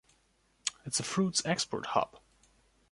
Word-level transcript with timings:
It’s 0.83 0.99
a 0.99 1.03
fruit’s 1.03 1.45
export 1.45 1.85
hub. 1.93 2.19